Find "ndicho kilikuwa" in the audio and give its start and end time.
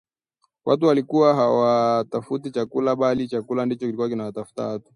3.65-4.09